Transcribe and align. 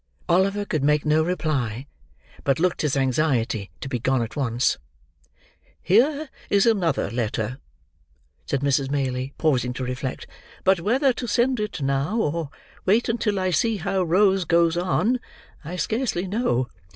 Oliver 0.27 0.65
could 0.65 0.83
make 0.83 1.05
no 1.05 1.21
reply, 1.21 1.85
but 2.43 2.57
looked 2.57 2.81
his 2.81 2.97
anxiety 2.97 3.69
to 3.81 3.87
be 3.87 3.99
gone 3.99 4.23
at 4.23 4.35
once. 4.35 4.79
"Here 5.79 6.27
is 6.49 6.65
another 6.65 7.11
letter," 7.11 7.59
said 8.47 8.61
Mrs. 8.61 8.89
Maylie, 8.89 9.35
pausing 9.37 9.73
to 9.73 9.83
reflect; 9.83 10.25
"but 10.63 10.79
whether 10.81 11.13
to 11.13 11.27
send 11.27 11.59
it 11.59 11.83
now, 11.83 12.17
or 12.19 12.49
wait 12.83 13.09
until 13.09 13.37
I 13.39 13.51
see 13.51 13.77
how 13.77 14.01
Rose 14.01 14.43
goes 14.43 14.75
on, 14.75 15.19
I 15.63 15.75
scarcely 15.75 16.25
know. 16.25 16.67